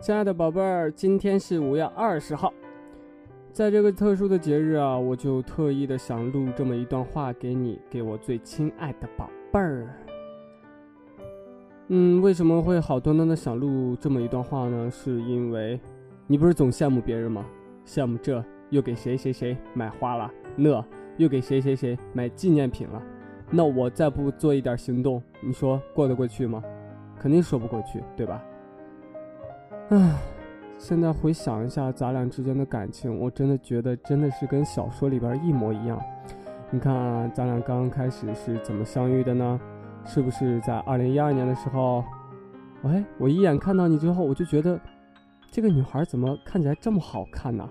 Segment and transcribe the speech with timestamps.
[0.00, 2.52] 亲爱的宝贝儿，今天是五月二十号，
[3.52, 9.88] 在这个特殊的节日啊，我就特意的想录这么一段话给你，给我最亲爱的宝贝儿。
[11.86, 14.90] 嗯，为什么会好端端的想录这么一段话呢？
[14.90, 15.78] 是因为，
[16.26, 17.46] 你不是总羡慕别人吗？
[17.86, 20.84] 羡慕这又给谁谁谁买花了，那
[21.16, 23.02] 又给谁谁谁买纪念品了，
[23.50, 26.60] 那我再不做一点行动，你说过得过去吗？
[27.22, 28.42] 肯定说不过去，对吧？
[29.90, 30.16] 唉，
[30.76, 36.02] 现在回想一下咱俩之间的感情，我真的觉得真的是跟小说里边一模一样。
[36.70, 39.60] 你看，咱俩刚刚开始是怎么相遇的呢？
[40.04, 42.02] 是不是在二零一二年的时候？
[42.82, 44.80] 哎，我一眼看到你之后，我就觉得
[45.48, 47.68] 这个女孩怎么看起来这么好看呢？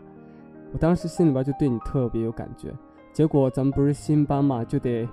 [0.71, 2.71] 我当时心里边就对你特别有感觉。
[3.11, 5.05] 结果咱们不是新班嘛，就得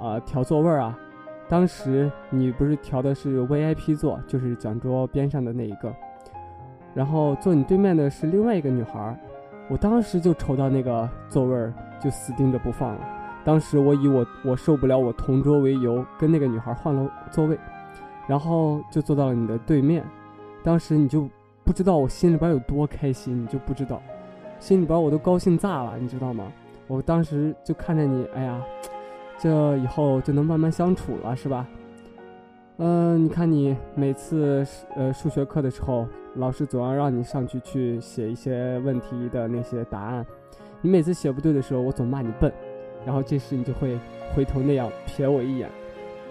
[0.00, 0.98] 啊调座位啊。
[1.48, 5.94] 当时你不是调的是 VIP 座，就是讲桌边上的那一个。
[6.94, 9.18] 然后坐你对面的是另外一个女孩，
[9.68, 13.00] 我当时就瞅到那个座位儿，就死盯着不放了。
[13.44, 17.58] 当时我以我我受不了我同桌为由，跟那个女孩换了座位，
[18.26, 20.04] 然后就坐到了你的对面。
[20.62, 21.28] 当时你就
[21.62, 24.00] 不知道我心里边有多开心，你就不知道，
[24.58, 26.44] 心里边我都高兴炸了，你知道吗？
[26.86, 28.62] 我当时就看着你，哎呀，
[29.38, 31.66] 这以后就能慢慢相处了，是吧？
[32.78, 40.26] 嗯，你看你每次呃数学课的时候，老师总要让你上去去写一些问题的那些答案，
[40.80, 42.52] 你每次写不对的时候，我总骂你笨，
[43.06, 43.98] 然后这时你就会
[44.34, 45.68] 回头那样瞥我一眼。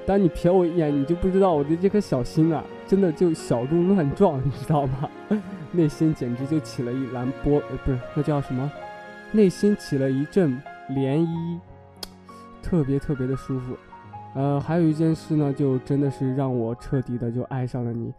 [0.05, 5.09] 当你瞥我一眼，你就不知道我的这颗小心啊，真的就小鹿乱撞，你知道吗？
[5.71, 8.69] 内心简直就起了一蓝波，呃，不是，那叫什么？
[9.31, 11.59] 内心起了一阵涟漪，
[12.63, 13.75] 特别特别的舒服。
[14.33, 18.11] 呃，还有一件事呢，就真的是让我彻底的就爱上了你。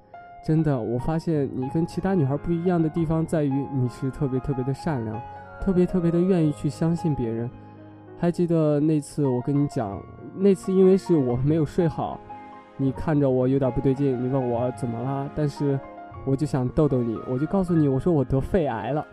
[0.47, 5.21] 真的，我发现你跟其他女孩不一样的地方在于，你是特别特别的善良，
[5.61, 7.51] 特别特别的愿意去相信别人。
[8.17, 10.01] 还记得那次我跟你讲，
[10.37, 12.21] 那次因为是我没有睡好，
[12.77, 15.81] 你看着我有点不对劲，你问我怎么了，但是
[16.25, 19.05] 我就想逗逗你，我就告诉你，我说我得肺癌了，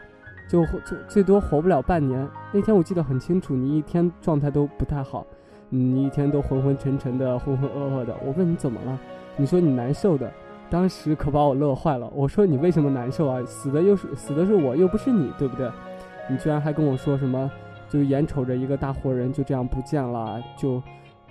[0.52, 2.28] 就最最多活不了半年。
[2.52, 5.26] 那天我记得很清楚，你一天状态都不太好。
[5.70, 8.14] 你一天都浑浑沉沉的，浑浑噩噩的。
[8.26, 9.00] 我问你怎么了，
[9.38, 10.30] 你说你难受的。
[10.70, 12.12] 当时可把我乐坏了。
[12.14, 13.42] 我说你为什么难受啊？
[13.46, 15.72] 死的又是死的是我，又不是你，对不对？
[16.30, 17.50] 你居然还跟我说什么，
[17.88, 20.84] 就眼瞅着一个大活人就这样不见了，就，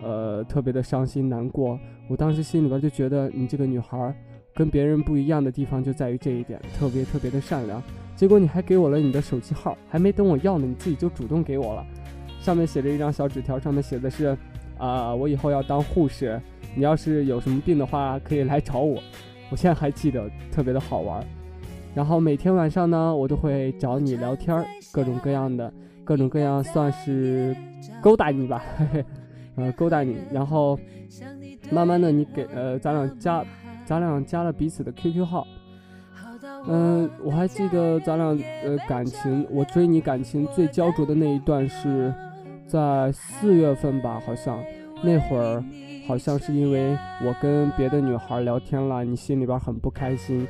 [0.03, 1.79] 呃，特别的伤心难过。
[2.09, 4.15] 我当时心里边就觉得你这个女孩，
[4.55, 7.83] 跟别人不一样的地方就在于这一点，特别特别的善良。
[8.17, 11.87] 结果你还给我了你的手机号，还没等我要呢，你自己就主动给我了。
[12.41, 14.37] 上面写着一张小纸条，上面写的是
[14.79, 16.41] ：“啊，我以后要当护士，
[16.75, 19.03] 你要是有什么病的话，可以来找我。”
[19.51, 21.25] 我现在还记得，特别的好玩。
[21.95, 25.73] 然后每天晚上呢，我都会找你聊天，各种各样的，
[26.05, 27.57] 各种各样算是
[28.01, 29.05] 勾搭你吧，嘿嘿，
[29.57, 30.19] 呃，勾搭你。
[30.31, 30.79] 然后
[31.71, 33.45] 慢慢的，你给呃，咱俩加，
[33.85, 35.47] 咱俩加了彼此的 QQ 号。
[36.67, 38.27] 嗯，我还记得咱俩
[38.65, 42.13] 呃感情，我追你感情最焦灼的那一段是。
[42.67, 44.63] 在四月份吧，好像
[45.03, 45.61] 那会儿，
[46.07, 50.47] 好像是因为我跟别的女孩聊天了，你心里边很不开心。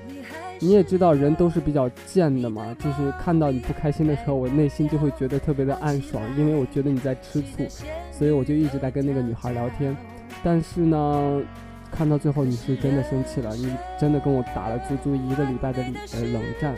[0.58, 7.66] 你也知道，人都是比较贱的嘛，就是看到你不开心的时候，我内心就会觉得特别的暗爽，因为我觉得你在吃醋，
[8.12, 9.96] 所以我就一直在跟那个女孩聊天。
[10.44, 11.42] 但是呢，
[11.90, 15.82] 看到最后你是真的生气了，你真的跟我打了足足一个礼拜的
[16.14, 16.74] 呃冷战。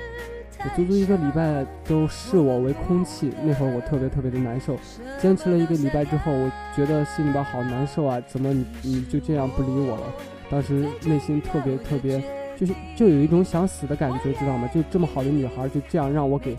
[0.76, 4.76] 足足一个礼拜都视我为空气，那会儿我特别特别的难受。
[5.20, 8.20] 坚持了一个礼拜之后，我觉得心里边好难受啊！
[8.28, 10.02] 怎么你你就这样不理我了？
[10.48, 12.22] 当时内心特别特别，
[12.56, 14.68] 就是就有一种想死的感觉，知道吗？
[14.72, 16.56] 就这么好的女孩就这样让我给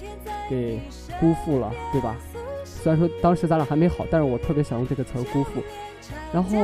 [0.50, 0.82] 给
[1.22, 2.18] 辜负了，对吧？
[2.84, 5.64] 虽然说当时咱俩还没好，但是我特别想用这个词儿辜负。
[6.34, 6.58] 然后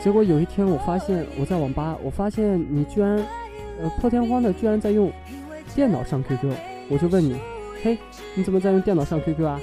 [0.00, 3.16] 结果有一天我发现我在网吧，我发现你居然
[3.82, 5.10] 呃破天荒的居然在用
[5.74, 6.52] 电脑上 QQ。
[6.88, 7.36] 我就问你，
[7.82, 7.98] 嘿，
[8.36, 9.60] 你怎么在用电脑上 QQ 啊？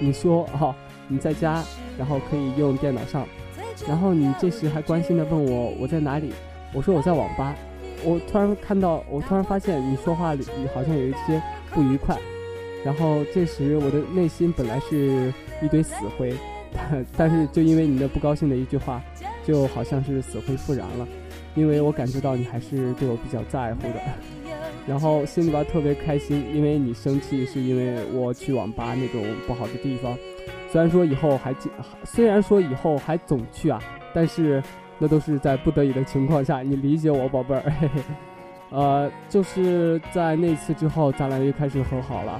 [0.00, 0.74] 你说哦，
[1.06, 1.62] 你在家，
[1.96, 3.24] 然后可以用电脑上，
[3.86, 6.32] 然后你这时还关心的问我我在哪里？
[6.72, 7.54] 我说我在网吧。
[8.02, 11.40] 我突然看到，我突然发现你说话里好像有一些
[11.70, 12.18] 不愉快，
[12.84, 15.32] 然后这时我的内心本来是
[15.62, 16.34] 一堆死灰，
[16.72, 19.02] 但 但是就因为你的不高兴的一句话，
[19.44, 21.08] 就好像是死灰复燃了，
[21.54, 23.94] 因为我感觉到你还是对我比较在乎的。
[24.86, 30.14] 然后心里边特别开心，因为你生气是因为我去网吧那种不好的地方。
[30.70, 31.54] 虽然说以后还
[32.04, 33.80] 虽然说以后还总去啊，
[34.12, 34.62] 但是
[34.98, 37.72] 那都是在不得已的情况下，你理解我，宝贝儿。
[38.70, 42.38] 呃，就是在那次之后，咱俩又开始和好了。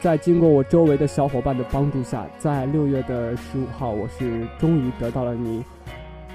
[0.00, 5.62] 在经过我周围的小伙伴的帮助下，在六月的十五号，我是终于得到了你，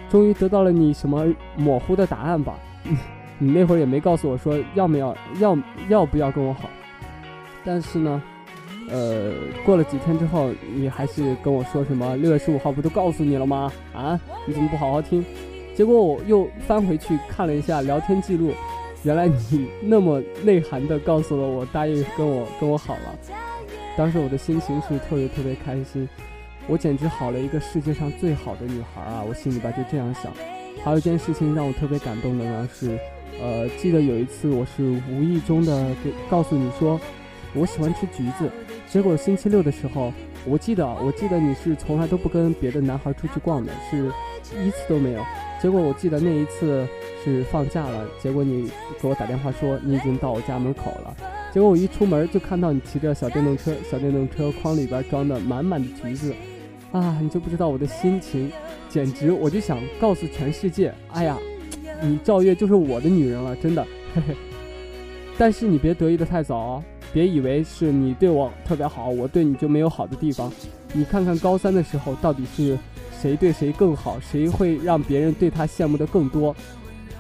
[0.10, 1.26] 终于得到了你什么
[1.58, 2.54] 模糊的答案吧？
[3.40, 5.58] 你那会儿也没告诉我说要没要要
[5.90, 6.70] 要不要跟我好，
[7.66, 8.22] 但是呢，
[8.90, 9.34] 呃，
[9.66, 13.72] 过了几天之后，你还是跟我说什么六月十五号不都告诉你了吗？
[13.94, 15.26] 啊，你怎么不好好听？
[15.76, 18.52] 结果我又翻回去看了一下聊天记录，
[19.04, 23.16] 原来你那么内涵的告诉了我答应跟我跟我好了。
[23.98, 26.08] 当时我的心情是特别特别开心，
[26.68, 29.24] 我简直好了一个世界上最好的女孩啊！
[29.28, 30.32] 我心里边就这样想。
[30.84, 33.00] 还有一件事情让我特别感动的呢是，
[33.42, 37.00] 呃，记得有一次我是无意中的给告诉你说，
[37.54, 38.52] 我喜欢吃橘子，
[38.90, 40.12] 结果星期六的时候，
[40.46, 44.12] 我记得我记得你是从来都不跟别的男孩出去逛的，是
[44.62, 45.24] 一次都没有。
[45.62, 46.86] 结果我记得那一次
[47.24, 48.70] 是放假了，结果你
[49.02, 51.16] 给我打电话说你已经到我家门口了。
[51.56, 56.36] 结果我一出门就看到你骑着小电动车，小电动车筐里边装的满满的橘子，
[56.92, 58.52] 啊，你就不知道我的心情，
[58.90, 61.38] 简直我就想告诉全世界，哎呀，
[62.02, 63.82] 你赵月就是我的女人了，真的。
[64.14, 64.36] 嘿嘿。
[65.38, 70.52] 但是你别得意的太早哦，别以为是你对我特别好，我对你就没有好的地方。
[70.92, 72.78] 你看看高三的时候到底是
[73.22, 76.54] 谁对谁更好，谁会让别人对他羡慕的更多？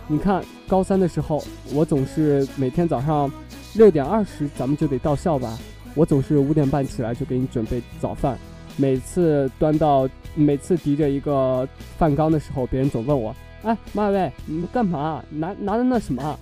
[0.09, 1.41] 你看高三的时候，
[1.73, 3.31] 我总是每天早上。
[3.75, 5.57] 六点二十，咱们就得到校吧。
[5.93, 8.37] 我总是五点半起来就给你准备早饭，
[8.75, 11.67] 每次端到，每次提着一个
[11.97, 13.33] 饭缸的时候，别人总问我
[13.63, 15.23] ：“哎，马伟，你干嘛？
[15.29, 16.39] 拿拿的那什么？”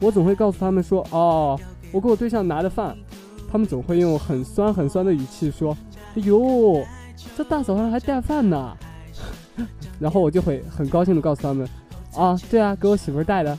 [0.00, 1.58] 我总会告诉他们说：“哦，
[1.90, 2.96] 我给我对象拿的饭。”
[3.50, 5.74] 他们总会用很酸很酸的语气说
[6.16, 6.84] ：“哎呦，
[7.36, 8.76] 这大早上还带饭呢。”
[9.98, 11.66] 然后我就会很高兴的告诉他们
[12.14, 13.56] ：“啊，对啊，给我媳妇带的。”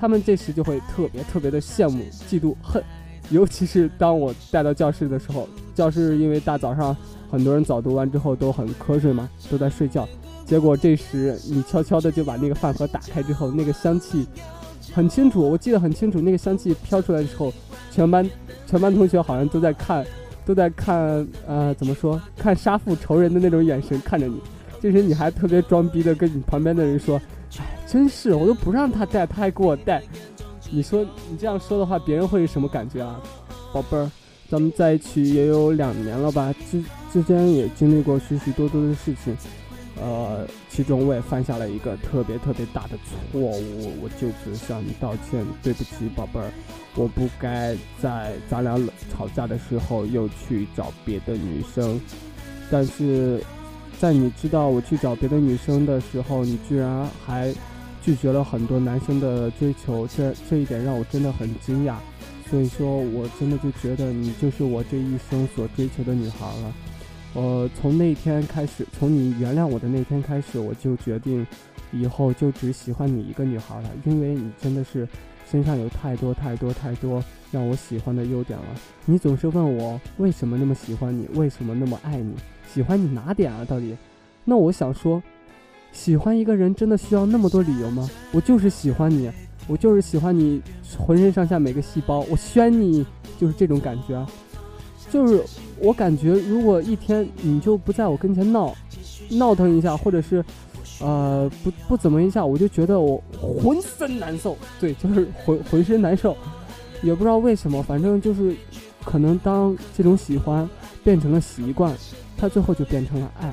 [0.00, 2.82] 他们这时就会特别特别的羡慕、嫉妒、恨，
[3.28, 6.96] 尤其是当我带到教室的时候，教室因为大早上
[7.30, 10.08] 很多人早读完之后都很瞌睡嘛，都在睡觉。
[10.46, 14.26] 结果这时你悄悄的就把那个饭盒打开之后，那个香气
[14.90, 17.52] 很清楚，我记得很清楚，那个香气飘出来的时候，
[17.90, 18.26] 全班
[18.66, 20.02] 全班同学好像都在看，
[20.46, 22.18] 都在看，呃，怎么说？
[22.38, 24.40] 看杀父仇人的那种眼神看着你。
[24.80, 27.20] 这时你还特别装逼的跟你旁边的人说。
[27.90, 30.00] 真是，我都不让他带，他还给我带。
[30.70, 33.20] 你说你这样说的话，别人会是什么感觉啊，
[33.72, 34.08] 宝贝儿？
[34.48, 36.80] 咱们在一起也有两年了吧，之
[37.12, 39.36] 之间也经历过许许多多的事情，
[40.00, 46.48] 呃，其中我也犯下了一个特别特别大的错误，我就此向你道歉，对不起，宝贝儿，
[46.94, 48.78] 我不该在咱俩
[49.12, 52.00] 吵架的时候又去找别的女生，
[52.70, 53.42] 但是
[53.98, 57.52] 在你知道我去找别的女生的时候，你居然还。
[58.02, 61.96] 拒绝了很多男生的追求，这这一点让我真的很惊讶。
[62.48, 66.74] 所以说我真的就觉得你就是我这一生所追求的女孩了。
[67.34, 71.46] 呃，从那天开始，从你原谅我的那天开始，我就决定
[71.92, 75.06] 以后就只喜欢你一个女孩了，因为你真的是
[75.48, 78.64] 身上有太多太多太多让我喜欢的优点了。
[79.04, 82.34] 你总是问我为什么那么喜欢你，为什么那么爱你，
[82.66, 83.64] 喜欢你哪点啊？
[83.64, 83.96] 到底？
[84.44, 85.22] 那我想说。
[85.92, 88.08] 喜欢一个人真的需要那么多理由吗？
[88.32, 89.30] 我就是喜欢你，
[89.66, 90.60] 我就是喜欢你
[90.98, 93.04] 浑身上下每个细胞，我宣你
[93.38, 94.26] 就是这种感觉，
[95.10, 95.42] 就是
[95.78, 98.74] 我感觉如果一天你就不在我跟前闹，
[99.30, 100.44] 闹腾一下，或者是，
[101.00, 106.36] 呃不不怎么一下，我就觉得我浑身难受，对，就是浑浑身难受，
[107.02, 108.54] 也不知道为什么，反正就是
[109.04, 110.68] 可能当这种喜欢
[111.04, 111.94] 变成了习惯，
[112.36, 113.52] 它最后就变成了爱。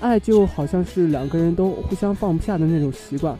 [0.00, 3.38] 爱就好像是两个人都互相放不下的那种习惯。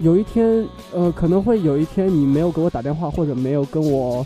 [0.00, 4.24] 有一天，呃，可能会有一天你没有给我打电话，或者没有跟我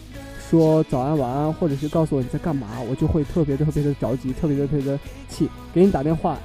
[0.50, 5.48] 说早安晚安，或者是告诉我你在干嘛，我就会特别特别的着急，特别特别的气。
[5.72, 6.38] 给你打电话，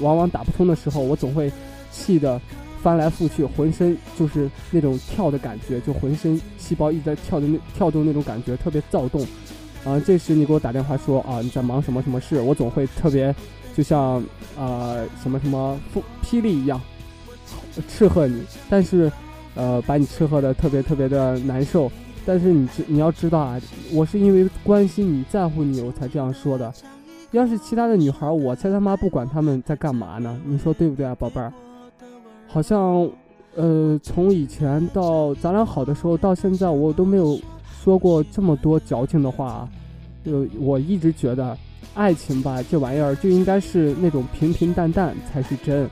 [0.00, 1.50] 往往打不通的时候，我总会
[1.90, 2.40] 气得
[2.80, 9.26] 翻来覆去，浑身就是那种跳的感觉，就浑身细胞一直在跳的那跳动那种感觉，特别躁动。
[9.84, 13.34] 啊，这时你给我打电话说啊你在忙什么什么事，我总会特别。
[13.78, 14.20] 就像
[14.58, 16.80] 呃什么什么风霹雳一样
[17.86, 19.08] 斥喝你，但是
[19.54, 21.88] 呃把你斥喝的特别特别的难受。
[22.26, 23.60] 但是你知你要知道啊，
[23.92, 26.74] 我是因为关心你在乎你我才这样说的。
[27.30, 30.36] 要是其他的女孩，我才他妈不管他们在干嘛呢？
[30.44, 31.52] 你说对不对啊，宝贝儿？
[32.48, 33.08] 好像
[33.54, 37.38] 呃从以前到咱俩好的时候到现在，我都没有
[37.80, 39.68] 说过这么多矫情的话。
[40.24, 41.56] 就我一直觉得。
[41.94, 45.88] 爱情吧，这玩意儿就应该是那种平平淡淡才是真，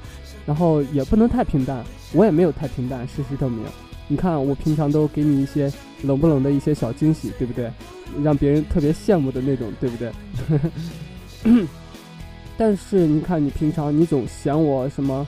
[0.47, 3.07] 然后也不能太平淡，我也没有太平淡。
[3.09, 3.65] 事实证明，
[4.07, 5.73] 你看我平常都给你一些
[6.03, 7.71] 冷不冷的一些小惊喜，对不对？
[8.23, 10.13] 让别人特别羡慕的那种，对不对？
[12.57, 15.27] 但是你看你平常你总嫌我什么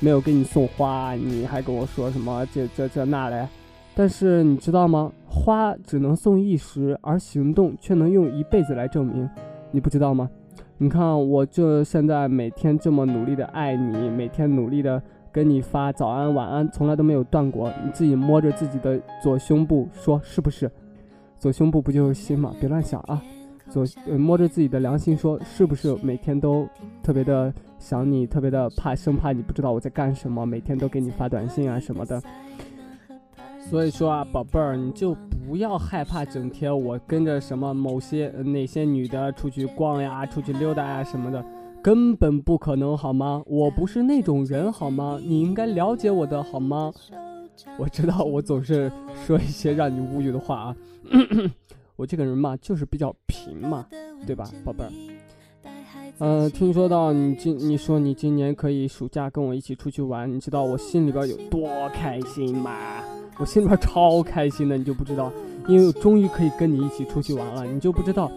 [0.00, 3.46] 没有给你送花，你还跟我说什么这这这那嘞？
[3.94, 5.12] 但是你知道吗？
[5.28, 9.28] 花只能送一时，而行动却能用一辈子来证明。
[9.74, 10.30] 你不知道吗？
[10.78, 15.02] 你看，我就现在每天这么努力的爱你，每天努力的
[15.32, 17.72] 跟你发早安晚安，从来都没有断过。
[17.84, 20.70] 你自己摸着自己的左胸部说是不是？
[21.40, 22.54] 左胸部不就是心吗？
[22.60, 23.20] 别乱想啊！
[23.68, 23.84] 左
[24.16, 25.92] 摸着自己的良心说是不是？
[26.04, 26.68] 每天都
[27.02, 32.22] 特别的想你，特别的怕，生怕你不知道我在干什么，每天都给你发短信啊什么的。
[33.70, 35.14] 所以说啊，宝贝儿，你就
[35.46, 41.44] 不要害怕，整天我跟着什么某些哪些女的出去逛呀，出去溜达呀什么的，
[41.82, 43.42] 根本不可能，好吗？
[43.46, 45.18] 我不是那种人，好吗？
[45.22, 46.92] 你应该了解我的，好吗？
[47.78, 48.90] 我知道我总是
[49.26, 50.76] 说一些让你无语的话啊，
[51.96, 53.86] 我这个人嘛，就是比较平嘛，
[54.26, 54.90] 对吧，宝贝儿？
[56.20, 63.02] 嗯，听说到你今你说你今年可以暑假跟我一起出去玩，你知道我心里边有多开心吗？
[63.38, 65.32] 我心里边超开心的，你就不知道，
[65.66, 67.66] 因为我终于可以跟你一起出去玩了。
[67.66, 68.30] 你就不知道，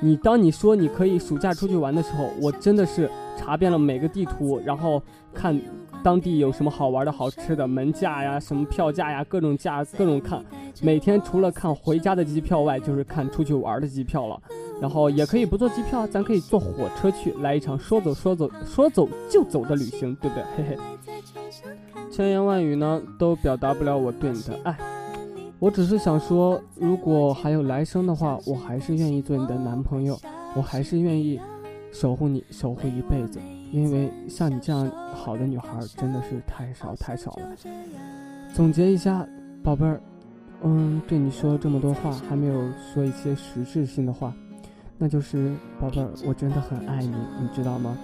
[0.00, 5.02] 你当你说你可以暑假出去玩的时候，我真的是查遍了每个地图，然后
[5.34, 5.54] 看
[6.02, 10.44] 当地有什么好玩的好吃的，门价呀，什么票价呀，各种价，各种看。
[10.80, 14.40] 每天除了看回家的机票外，就是看出去玩的机票了。
[14.80, 20.44] 然后也可以不坐机票，咱可以坐火车去，来一场说走说走说走就走的旅行，对不对？
[20.56, 20.78] 嘿嘿。
[22.10, 24.76] 千言万语呢，都表达不了我对你的爱。
[25.58, 30.16] 我只是想说，如果还有来生的话，我还是愿意做你的男朋友，
[30.54, 31.40] 我还是愿意
[31.90, 33.40] 守护你，守护一辈子。
[33.70, 37.56] 因为像你这样好的女孩真的是太少太少了。
[38.54, 39.26] 总结一下，
[39.62, 40.00] 宝贝儿，
[40.62, 44.32] 嗯，对你说这么多话，还没有说一些实质性的话，
[44.96, 47.96] 那就是宝贝儿，我真的很爱你，你知道吗？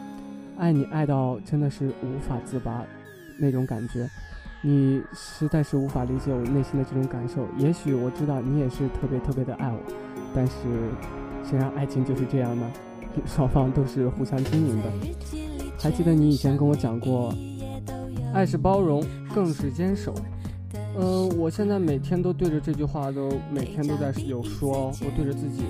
[0.59, 2.85] 爱你爱到真的是无法自拔。
[3.37, 4.09] 那种感觉，
[4.63, 7.45] 你实在是无法理解我内心的这种感受。
[7.59, 9.79] 也许我知道你也是特别特别的爱我，
[10.33, 10.53] 但是
[11.43, 12.71] 谁让爱情就是这样呢？
[13.27, 15.44] 双方都是互相经营的。
[15.79, 17.35] 还记得你以前跟我讲过，
[18.33, 19.05] 爱是包容，
[19.35, 20.15] 更是坚守。
[20.97, 25.65] 嗯，我现在每天都对着这句话，都每天都在有说，我对着自己。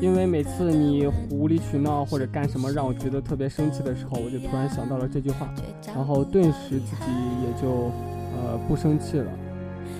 [0.00, 5.52] 因为每次你无理取闹或者干什么让我觉得特别生气的时候，我就突然想到了这句话，
[5.94, 7.90] 然后顿时自己也就
[8.34, 9.30] 呃不生气了。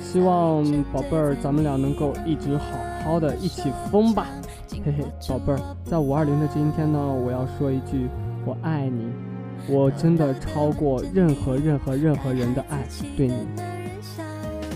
[0.02, 4.26] 希望宝贝儿，咱们俩能够一直好好的一起疯吧，
[4.70, 8.08] 嘿嘿，宝贝儿，在五二零的今天呢，我要说一句，
[8.46, 9.04] 我爱你，
[9.68, 12.85] 我真的超过任何任何任何人的爱
[13.16, 13.35] 对你，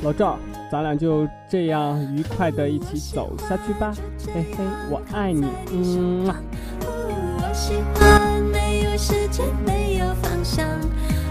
[0.03, 0.39] 老赵。
[0.71, 3.91] 咱俩就这样愉快的一起走下去吧，
[4.27, 6.37] 嘿嘿，我爱你，嗯嘛。
[6.83, 10.69] 我喜欢没有时间，没有方向。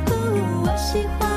[0.07, 1.36] 我喜欢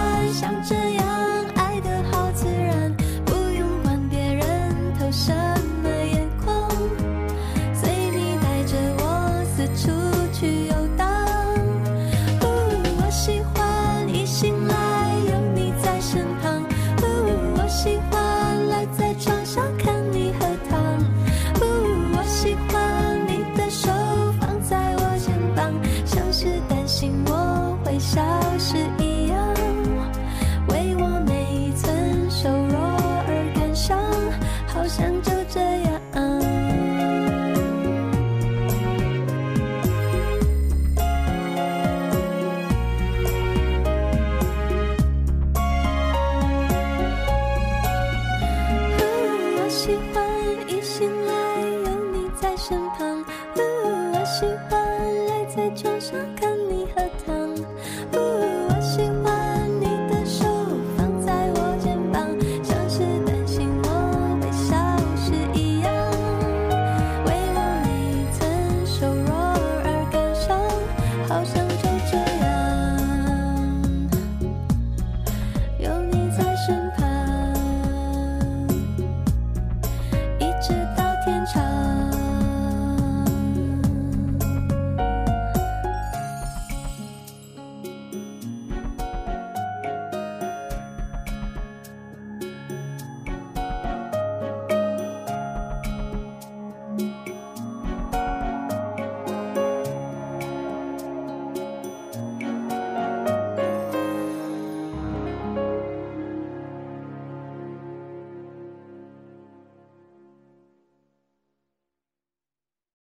[28.20, 28.99] 消失